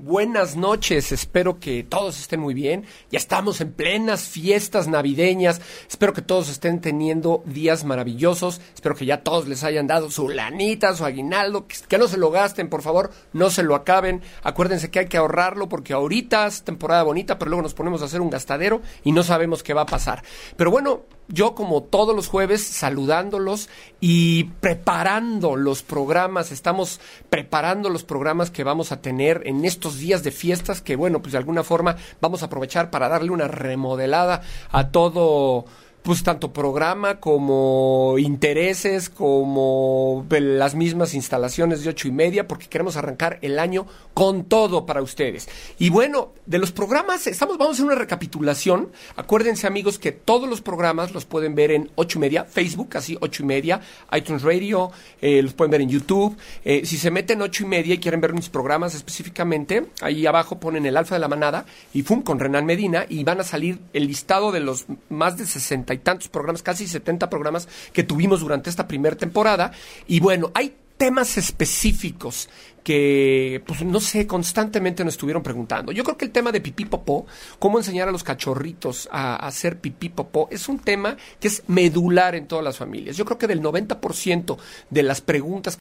Buenas 0.00 0.54
noches, 0.54 1.10
espero 1.10 1.58
que 1.58 1.82
todos 1.82 2.20
estén 2.20 2.38
muy 2.38 2.54
bien. 2.54 2.84
Ya 3.10 3.18
estamos 3.18 3.60
en 3.60 3.72
plenas 3.72 4.28
fiestas 4.28 4.86
navideñas. 4.86 5.60
Espero 5.90 6.12
que 6.12 6.22
todos 6.22 6.48
estén 6.48 6.80
teniendo 6.80 7.42
días 7.46 7.82
maravillosos. 7.82 8.60
Espero 8.76 8.94
que 8.94 9.06
ya 9.06 9.24
todos 9.24 9.48
les 9.48 9.64
hayan 9.64 9.88
dado 9.88 10.08
su 10.08 10.28
lanita, 10.28 10.94
su 10.94 11.04
aguinaldo. 11.04 11.66
Que, 11.66 11.98
no 11.98 12.06
se 12.06 12.16
lo 12.16 12.30
gasten, 12.30 12.68
por 12.68 12.82
favor, 12.82 13.10
no 13.32 13.50
se 13.50 13.64
lo 13.64 13.74
acaben. 13.74 14.22
Acuérdense 14.44 14.88
que 14.88 15.00
hay 15.00 15.06
que 15.06 15.16
ahorrarlo 15.16 15.68
porque 15.68 15.94
ahorita 15.94 16.46
es 16.46 16.62
temporada 16.62 17.02
bonita, 17.02 17.36
pero 17.36 17.48
luego 17.48 17.62
nos 17.62 17.74
ponemos 17.74 18.00
a 18.00 18.04
hacer 18.04 18.20
un 18.20 18.30
gastadero 18.30 18.80
y 19.02 19.10
no 19.10 19.24
sabemos 19.24 19.64
qué 19.64 19.74
va 19.74 19.82
a 19.82 19.86
pasar. 19.86 20.22
Pero 20.56 20.70
bueno, 20.70 21.06
yo 21.28 21.54
como 21.54 21.82
todos 21.82 22.16
los 22.16 22.28
jueves 22.28 22.64
saludándolos 22.64 23.68
y 24.00 24.44
preparando 24.60 25.56
los 25.56 25.82
programas, 25.82 26.50
estamos 26.52 27.00
preparando 27.28 27.90
los 27.90 28.02
programas 28.02 28.50
que 28.50 28.64
vamos 28.64 28.92
a 28.92 29.00
tener 29.02 29.42
en 29.44 29.64
estos 29.64 29.98
días 29.98 30.22
de 30.22 30.30
fiestas 30.30 30.80
que 30.80 30.96
bueno, 30.96 31.20
pues 31.20 31.32
de 31.32 31.38
alguna 31.38 31.62
forma 31.62 31.96
vamos 32.20 32.42
a 32.42 32.46
aprovechar 32.46 32.90
para 32.90 33.08
darle 33.08 33.30
una 33.30 33.46
remodelada 33.46 34.42
a 34.70 34.88
todo 34.88 35.66
pues 36.08 36.22
tanto 36.22 36.54
programa 36.54 37.20
como 37.20 38.14
intereses, 38.16 39.10
como 39.10 40.24
las 40.30 40.74
mismas 40.74 41.12
instalaciones 41.12 41.84
de 41.84 41.90
ocho 41.90 42.08
y 42.08 42.12
media, 42.12 42.48
porque 42.48 42.66
queremos 42.66 42.96
arrancar 42.96 43.38
el 43.42 43.58
año 43.58 43.86
con 44.14 44.44
todo 44.44 44.86
para 44.86 45.02
ustedes. 45.02 45.50
Y 45.78 45.90
bueno, 45.90 46.32
de 46.46 46.56
los 46.56 46.72
programas, 46.72 47.26
estamos, 47.26 47.58
vamos 47.58 47.72
a 47.72 47.74
hacer 47.74 47.84
una 47.84 47.94
recapitulación. 47.94 48.90
Acuérdense, 49.16 49.66
amigos, 49.66 49.98
que 49.98 50.12
todos 50.12 50.48
los 50.48 50.62
programas 50.62 51.12
los 51.12 51.26
pueden 51.26 51.54
ver 51.54 51.72
en 51.72 51.90
ocho 51.94 52.18
y 52.18 52.22
media, 52.22 52.44
Facebook, 52.44 52.96
así 52.96 53.18
ocho 53.20 53.42
y 53.42 53.46
media, 53.46 53.82
iTunes 54.16 54.40
Radio, 54.40 54.90
eh, 55.20 55.42
los 55.42 55.52
pueden 55.52 55.72
ver 55.72 55.82
en 55.82 55.90
YouTube. 55.90 56.38
Eh, 56.64 56.86
si 56.86 56.96
se 56.96 57.10
meten 57.10 57.42
ocho 57.42 57.64
y 57.64 57.66
media 57.66 57.92
y 57.92 57.98
quieren 57.98 58.22
ver 58.22 58.32
mis 58.32 58.48
programas 58.48 58.94
específicamente, 58.94 59.88
ahí 60.00 60.24
abajo 60.24 60.58
ponen 60.58 60.86
el 60.86 60.96
alfa 60.96 61.16
de 61.16 61.20
la 61.20 61.28
manada 61.28 61.66
y 61.92 62.00
FUM 62.00 62.22
con 62.22 62.38
Renan 62.38 62.64
Medina 62.64 63.04
y 63.06 63.24
van 63.24 63.40
a 63.40 63.44
salir 63.44 63.78
el 63.92 64.06
listado 64.06 64.52
de 64.52 64.60
los 64.60 64.86
más 65.10 65.36
de 65.36 65.44
60 65.44 65.97
tantos 65.98 66.28
programas, 66.28 66.62
casi 66.62 66.86
70 66.86 67.28
programas 67.30 67.68
que 67.92 68.02
tuvimos 68.02 68.40
durante 68.40 68.70
esta 68.70 68.86
primera 68.88 69.16
temporada. 69.16 69.72
Y 70.06 70.20
bueno, 70.20 70.50
hay 70.54 70.74
temas 70.98 71.38
específicos 71.38 72.48
que, 72.82 73.62
pues 73.66 73.82
no 73.84 74.00
sé, 74.00 74.26
constantemente 74.26 75.04
nos 75.04 75.14
estuvieron 75.14 75.42
preguntando. 75.42 75.92
Yo 75.92 76.04
creo 76.04 76.18
que 76.18 76.24
el 76.24 76.30
tema 76.30 76.52
de 76.52 76.60
pipí 76.60 76.84
popó, 76.84 77.26
cómo 77.58 77.78
enseñar 77.78 78.08
a 78.08 78.12
los 78.12 78.24
cachorritos 78.24 79.08
a, 79.12 79.36
hacer 79.36 79.78
pipí 79.80 80.08
popó, 80.08 80.48
es 80.50 80.68
un 80.68 80.78
tema 80.78 81.16
que 81.40 81.48
es 81.48 81.62
medular 81.68 82.34
en 82.34 82.46
todas 82.46 82.64
las 82.64 82.76
familias. 82.76 83.16
Yo 83.16 83.24
creo 83.24 83.38
que 83.38 83.46
del 83.46 83.62
90% 83.62 84.58
de 84.90 85.02
las 85.02 85.20
preguntas. 85.20 85.78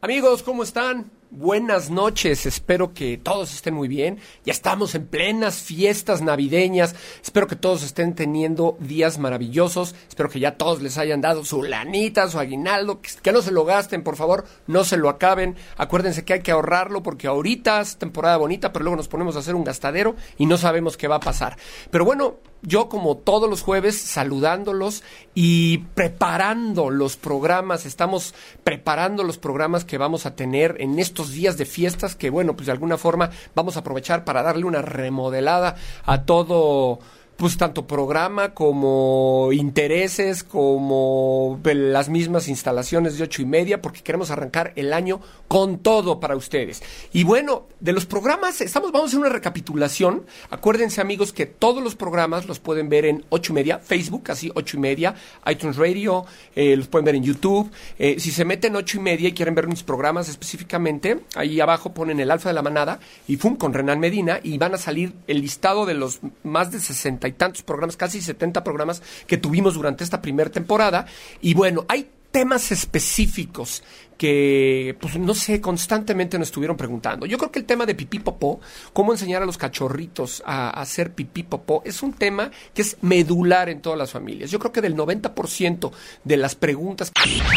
Amigos, 0.00 0.42
¿cómo 0.42 0.62
están? 0.62 1.10
Buenas 1.30 1.90
noches, 1.90 2.46
espero 2.46 2.94
que 2.94 3.18
todos 3.18 3.52
estén 3.52 3.74
muy 3.74 3.86
bien. 3.86 4.18
Ya 4.46 4.52
estamos 4.52 4.94
en 4.94 5.06
plenas 5.06 5.56
fiestas 5.56 6.22
navideñas. 6.22 6.94
Espero 7.22 7.46
que 7.46 7.54
todos 7.54 7.82
estén 7.82 8.14
teniendo 8.14 8.78
días 8.80 9.18
maravillosos. 9.18 9.94
Espero 10.08 10.30
que 10.30 10.40
ya 10.40 10.56
todos 10.56 10.80
les 10.80 10.96
hayan 10.96 11.20
dado 11.20 11.44
su 11.44 11.62
lanita, 11.62 12.28
su 12.28 12.38
aguinaldo. 12.38 13.02
Que, 13.02 13.30
no 13.30 13.42
se 13.42 13.52
lo 13.52 13.66
gasten, 13.66 14.02
por 14.02 14.16
favor, 14.16 14.46
no 14.66 14.84
se 14.84 14.96
lo 14.96 15.10
acaben. 15.10 15.56
Acuérdense 15.76 16.24
que 16.24 16.32
hay 16.32 16.40
que 16.40 16.52
ahorrarlo 16.52 17.02
porque 17.02 17.26
ahorita 17.26 17.82
es 17.82 17.98
temporada 17.98 18.38
bonita, 18.38 18.72
pero 18.72 18.84
luego 18.84 18.96
nos 18.96 19.08
ponemos 19.08 19.36
a 19.36 19.40
hacer 19.40 19.54
un 19.54 19.64
gastadero 19.64 20.16
y 20.38 20.46
no 20.46 20.56
sabemos 20.56 20.96
qué 20.96 21.08
va 21.08 21.16
a 21.16 21.20
pasar. 21.20 21.58
Pero 21.90 22.06
bueno, 22.06 22.38
yo 22.62 22.88
como 22.88 23.16
todos 23.16 23.48
los 23.48 23.62
jueves 23.62 24.00
saludándolos 24.00 25.02
y 25.34 25.78
preparando 25.94 26.90
los 26.90 27.16
programas, 27.16 27.86
estamos 27.86 28.34
preparando 28.64 29.22
los 29.22 29.38
programas 29.38 29.84
que 29.84 29.98
vamos 29.98 30.26
a 30.26 30.34
tener 30.34 30.76
en 30.80 30.98
estos 30.98 31.17
días 31.26 31.56
de 31.58 31.66
fiestas 31.66 32.14
que 32.14 32.30
bueno, 32.30 32.54
pues 32.54 32.66
de 32.66 32.72
alguna 32.72 32.96
forma 32.96 33.30
vamos 33.54 33.76
a 33.76 33.80
aprovechar 33.80 34.24
para 34.24 34.42
darle 34.42 34.64
una 34.64 34.82
remodelada 34.82 35.76
a 36.04 36.22
todo 36.22 37.00
pues 37.38 37.56
tanto 37.56 37.86
programa 37.86 38.52
como 38.52 39.50
intereses, 39.52 40.42
como 40.42 41.60
las 41.62 42.08
mismas 42.08 42.48
instalaciones 42.48 43.16
de 43.16 43.22
ocho 43.22 43.42
y 43.42 43.44
media, 43.44 43.80
porque 43.80 44.02
queremos 44.02 44.32
arrancar 44.32 44.72
el 44.74 44.92
año 44.92 45.20
con 45.46 45.78
todo 45.78 46.18
para 46.18 46.34
ustedes. 46.34 46.82
Y 47.12 47.22
bueno, 47.22 47.68
de 47.78 47.92
los 47.92 48.06
programas, 48.06 48.60
estamos, 48.60 48.90
vamos 48.90 49.06
a 49.06 49.08
hacer 49.10 49.20
una 49.20 49.28
recapitulación. 49.28 50.26
Acuérdense, 50.50 51.00
amigos, 51.00 51.32
que 51.32 51.46
todos 51.46 51.80
los 51.80 51.94
programas 51.94 52.46
los 52.46 52.58
pueden 52.58 52.88
ver 52.88 53.04
en 53.04 53.24
ocho 53.28 53.52
y 53.52 53.54
media, 53.54 53.78
Facebook, 53.78 54.32
así 54.32 54.50
ocho 54.56 54.76
y 54.76 54.80
media, 54.80 55.14
iTunes 55.46 55.76
Radio, 55.76 56.26
eh, 56.56 56.74
los 56.76 56.88
pueden 56.88 57.04
ver 57.04 57.14
en 57.14 57.22
YouTube. 57.22 57.70
Eh, 58.00 58.16
si 58.18 58.32
se 58.32 58.44
meten 58.44 58.74
ocho 58.74 58.98
y 58.98 59.00
media 59.00 59.28
y 59.28 59.32
quieren 59.32 59.54
ver 59.54 59.68
mis 59.68 59.84
programas 59.84 60.28
específicamente, 60.28 61.20
ahí 61.36 61.60
abajo 61.60 61.94
ponen 61.94 62.18
el 62.18 62.32
alfa 62.32 62.48
de 62.48 62.54
la 62.56 62.62
manada 62.62 62.98
y 63.28 63.36
FUM 63.36 63.54
con 63.54 63.72
Renan 63.72 64.00
Medina 64.00 64.40
y 64.42 64.58
van 64.58 64.74
a 64.74 64.78
salir 64.78 65.12
el 65.28 65.40
listado 65.40 65.86
de 65.86 65.94
los 65.94 66.18
más 66.42 66.72
de 66.72 66.80
60 66.80 67.27
y 67.28 67.32
tantos 67.32 67.62
programas, 67.62 67.96
casi 67.96 68.20
70 68.20 68.64
programas 68.64 69.02
que 69.26 69.36
tuvimos 69.36 69.74
durante 69.74 70.04
esta 70.04 70.20
primera 70.20 70.50
temporada. 70.50 71.06
Y 71.40 71.54
bueno, 71.54 71.84
hay 71.88 72.08
temas 72.30 72.72
específicos 72.72 73.82
que, 74.16 74.96
pues 75.00 75.16
no 75.16 75.32
sé, 75.34 75.60
constantemente 75.60 76.38
nos 76.38 76.48
estuvieron 76.48 76.76
preguntando. 76.76 77.24
Yo 77.24 77.38
creo 77.38 77.52
que 77.52 77.60
el 77.60 77.64
tema 77.64 77.86
de 77.86 77.94
pipí 77.94 78.18
popó, 78.18 78.60
cómo 78.92 79.12
enseñar 79.12 79.42
a 79.42 79.46
los 79.46 79.56
cachorritos 79.56 80.42
a, 80.44 80.70
hacer 80.70 81.14
pipí 81.14 81.44
popó, 81.44 81.82
es 81.84 82.02
un 82.02 82.12
tema 82.12 82.50
que 82.74 82.82
es 82.82 82.96
medular 83.00 83.68
en 83.68 83.80
todas 83.80 83.98
las 83.98 84.10
familias. 84.10 84.50
Yo 84.50 84.58
creo 84.58 84.72
que 84.72 84.80
del 84.80 84.96
90% 84.96 85.92
de 86.24 86.36
las 86.36 86.56
preguntas... 86.56 87.12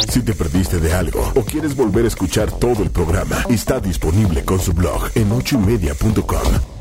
Si 0.08 0.24
te 0.24 0.34
perdiste 0.34 0.80
de 0.80 0.94
algo 0.94 1.32
o 1.36 1.44
quieres 1.44 1.76
volver 1.76 2.06
a 2.06 2.09
escuchar 2.09 2.52
todo 2.52 2.84
el 2.84 2.92
programa, 2.92 3.44
está 3.50 3.80
disponible 3.80 4.46
con 4.46 4.59
su 4.59 4.74
blog 4.74 5.09
en 5.16 5.32
ochoymedia.com 5.32 6.81